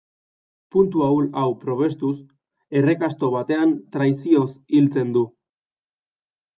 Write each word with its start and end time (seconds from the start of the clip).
Puntu 0.75 1.03
ahul 1.07 1.27
hau 1.41 1.51
probestuz, 1.65 2.15
errekasto 2.81 3.31
batean 3.39 3.79
traizioz 3.95 4.51
hiltzen 4.57 5.17
du. 5.21 5.29